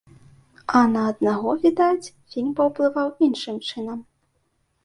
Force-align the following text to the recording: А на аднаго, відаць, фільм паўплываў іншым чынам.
А 0.77 0.79
на 0.93 1.03
аднаго, 1.09 1.51
відаць, 1.65 2.11
фільм 2.31 2.49
паўплываў 2.61 3.13
іншым 3.29 3.61
чынам. 3.69 3.99